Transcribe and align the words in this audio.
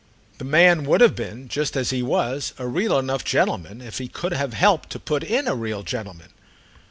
The 0.39 0.45
man 0.45 0.85
would 0.85 0.99
have 1.01 1.13
been, 1.15 1.47
just 1.47 1.77
as 1.77 1.91
he 1.91 2.01
was, 2.01 2.53
a 2.57 2.65
real 2.67 2.97
enough 2.97 3.23
gentleman 3.23 3.81
if 3.81 3.99
he 3.99 4.07
could 4.07 4.33
have 4.33 4.53
helped 4.55 4.89
to 4.93 4.99
put 4.99 5.21
in 5.23 5.47
a 5.47 5.53
real 5.53 5.83
gentleman. 5.83 6.33